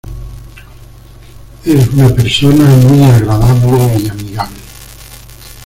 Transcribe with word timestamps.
Es 1.63 1.89
una 1.89 2.09
persona 2.09 2.63
muy 2.77 3.03
agradable 3.03 3.99
y 3.99 4.09
amigable. 4.09 4.57